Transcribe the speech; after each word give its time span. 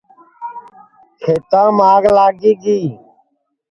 کھیتام 1.21 1.75
آگ 1.91 2.03
لگی 2.17 2.53
گی 2.61 2.79